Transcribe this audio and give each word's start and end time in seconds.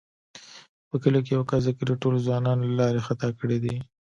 په 0.89 0.95
کلي 1.03 1.19
کې 1.25 1.31
یوه 1.35 1.45
کس 1.49 1.61
د 1.65 1.69
کلي 1.79 1.95
ټوله 2.01 2.19
ځوانان 2.25 2.57
له 2.67 2.73
لارې 2.79 3.05
خطا 3.07 3.29
کړي 3.39 3.57
دي. 3.63 3.75